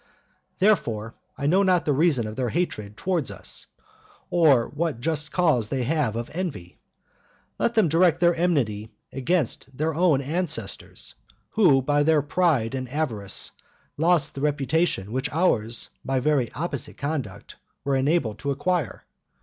Therefore, 0.57 1.13
I 1.37 1.45
know 1.45 1.61
not 1.61 1.85
the 1.85 1.93
reason 1.93 2.25
of 2.25 2.35
their 2.35 2.49
hatred 2.49 2.97
toward 2.97 3.29
us, 3.29 3.67
or 4.31 4.67
what 4.69 4.99
just 4.99 5.31
cause 5.31 5.69
they 5.69 5.83
have 5.83 6.15
of 6.15 6.31
envy. 6.33 6.79
Let 7.59 7.75
them 7.75 7.87
direct 7.87 8.19
their 8.19 8.33
enmity 8.35 8.89
against 9.13 9.77
their 9.77 9.93
own 9.93 10.19
ancestors, 10.19 11.13
who, 11.51 11.83
by 11.83 12.01
their 12.01 12.23
pride 12.23 12.73
and 12.73 12.89
avarice, 12.89 13.51
lost 13.95 14.33
the 14.33 14.41
reputation 14.41 15.11
which 15.11 15.29
ours, 15.31 15.89
by 16.03 16.19
very 16.19 16.51
opposite 16.53 16.97
conduct, 16.97 17.57
were 17.83 17.95
enabled 17.95 18.39
to 18.39 18.49
acquire. 18.49 19.03